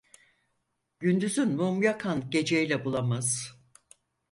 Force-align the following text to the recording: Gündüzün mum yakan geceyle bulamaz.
Gündüzün 0.99 1.51
mum 1.55 1.81
yakan 1.83 2.29
geceyle 2.29 2.85
bulamaz. 2.85 3.53